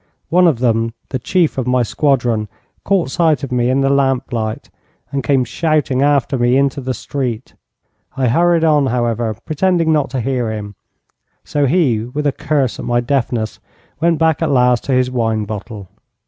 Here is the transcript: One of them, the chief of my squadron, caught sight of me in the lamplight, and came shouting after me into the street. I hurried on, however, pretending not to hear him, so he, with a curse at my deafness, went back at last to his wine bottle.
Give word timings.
One 0.29 0.47
of 0.47 0.57
them, 0.57 0.95
the 1.09 1.19
chief 1.19 1.59
of 1.59 1.67
my 1.67 1.83
squadron, 1.83 2.47
caught 2.83 3.11
sight 3.11 3.43
of 3.43 3.51
me 3.51 3.69
in 3.69 3.81
the 3.81 3.89
lamplight, 3.91 4.71
and 5.11 5.23
came 5.23 5.43
shouting 5.43 6.01
after 6.01 6.39
me 6.39 6.57
into 6.57 6.81
the 6.81 6.95
street. 6.95 7.53
I 8.17 8.27
hurried 8.27 8.63
on, 8.63 8.87
however, 8.87 9.35
pretending 9.45 9.93
not 9.93 10.09
to 10.09 10.19
hear 10.21 10.51
him, 10.51 10.73
so 11.43 11.67
he, 11.67 11.99
with 12.03 12.25
a 12.25 12.31
curse 12.31 12.79
at 12.79 12.85
my 12.85 12.99
deafness, 12.99 13.59
went 13.99 14.17
back 14.17 14.41
at 14.41 14.49
last 14.49 14.85
to 14.85 14.93
his 14.93 15.11
wine 15.11 15.45
bottle. 15.45 15.87